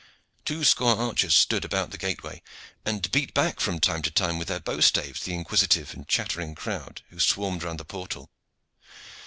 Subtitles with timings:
[0.45, 2.41] Two score archers stood about the gateway,
[2.83, 6.55] and beat back from time to time with their bow staves the inquisitive and chattering
[6.55, 8.31] crowd who swarmed round the portal.